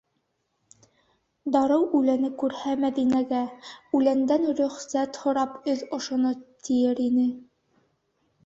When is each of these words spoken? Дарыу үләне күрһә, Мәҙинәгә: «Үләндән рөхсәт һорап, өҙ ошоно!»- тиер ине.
Дарыу 1.55 1.83
үләне 1.99 2.31
күрһә, 2.43 2.73
Мәҙинәгә: 2.85 3.41
«Үләндән 3.99 4.49
рөхсәт 4.61 5.23
һорап, 5.27 5.61
өҙ 5.75 5.85
ошоно!»- 5.99 6.33
тиер 6.69 7.05
ине. 7.09 7.29